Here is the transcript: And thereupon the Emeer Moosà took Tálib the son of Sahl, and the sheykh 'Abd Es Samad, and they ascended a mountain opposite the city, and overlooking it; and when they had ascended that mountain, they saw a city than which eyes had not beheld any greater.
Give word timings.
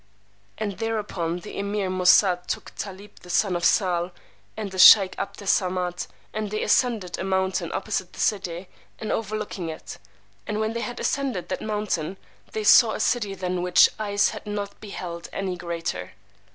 And 0.57 0.79
thereupon 0.79 1.41
the 1.41 1.59
Emeer 1.59 1.87
Moosà 1.87 2.43
took 2.47 2.73
Tálib 2.73 3.17
the 3.19 3.29
son 3.29 3.55
of 3.55 3.63
Sahl, 3.63 4.09
and 4.57 4.71
the 4.71 4.79
sheykh 4.79 5.13
'Abd 5.19 5.43
Es 5.43 5.59
Samad, 5.61 6.07
and 6.33 6.49
they 6.49 6.63
ascended 6.63 7.19
a 7.19 7.23
mountain 7.23 7.71
opposite 7.71 8.11
the 8.13 8.19
city, 8.19 8.67
and 8.97 9.11
overlooking 9.11 9.69
it; 9.69 9.99
and 10.47 10.59
when 10.59 10.73
they 10.73 10.81
had 10.81 10.99
ascended 10.99 11.49
that 11.49 11.61
mountain, 11.61 12.17
they 12.51 12.63
saw 12.63 12.93
a 12.93 12.99
city 12.99 13.35
than 13.35 13.61
which 13.61 13.89
eyes 13.99 14.31
had 14.31 14.47
not 14.47 14.81
beheld 14.81 15.29
any 15.31 15.55
greater. 15.55 16.13